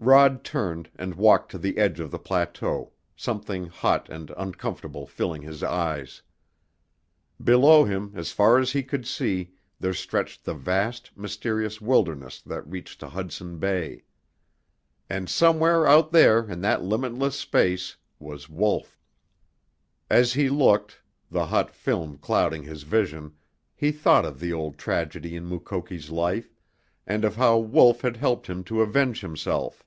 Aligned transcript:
Rod 0.00 0.44
turned 0.44 0.90
and 0.96 1.14
walked 1.14 1.50
to 1.52 1.56
the 1.56 1.78
edge 1.78 1.98
of 1.98 2.10
the 2.10 2.18
plateau, 2.18 2.92
something 3.16 3.68
hot 3.68 4.10
and 4.10 4.28
uncomfortable 4.36 5.06
filling 5.06 5.40
his 5.40 5.62
eyes. 5.62 6.20
Below 7.42 7.84
him, 7.86 8.12
as 8.14 8.30
far 8.30 8.58
as 8.58 8.72
he 8.72 8.82
could 8.82 9.06
see, 9.06 9.52
there 9.80 9.94
stretched 9.94 10.44
the 10.44 10.52
vast, 10.52 11.16
mysterious 11.16 11.80
wilderness 11.80 12.42
that 12.42 12.68
reached 12.68 13.00
to 13.00 13.08
Hudson 13.08 13.58
Bay. 13.58 14.04
And 15.08 15.30
somewhere 15.30 15.86
out 15.86 16.10
there 16.12 16.50
in 16.50 16.60
that 16.60 16.82
limitless 16.82 17.36
space 17.36 17.96
was 18.18 18.46
Wolf. 18.50 18.98
As 20.10 20.34
he 20.34 20.50
looked, 20.50 21.00
the 21.30 21.46
hot 21.46 21.70
film 21.74 22.18
clouding 22.18 22.64
his 22.64 22.82
vision, 22.82 23.32
he 23.74 23.90
thought 23.90 24.26
of 24.26 24.38
the 24.38 24.52
old 24.52 24.76
tragedy 24.76 25.34
in 25.34 25.46
Mukoki's 25.48 26.10
life, 26.10 26.52
and 27.06 27.24
of 27.24 27.36
how 27.36 27.56
Wolf 27.56 28.02
had 28.02 28.18
helped 28.18 28.48
him 28.48 28.62
to 28.64 28.82
avenge 28.82 29.22
himself. 29.22 29.80